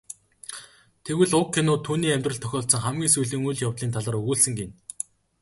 Тэгвэл 1.05 1.33
уг 1.39 1.49
кино 1.55 1.73
түүний 1.85 2.13
амьдралд 2.13 2.41
тохиолдсон 2.43 2.81
хамгийн 2.83 3.13
сүүлийн 3.13 3.45
үйл 3.47 3.63
явдлын 3.67 3.93
талаар 3.93 4.19
өгүүлсэн 4.19 4.53
гэнэ. 4.59 4.73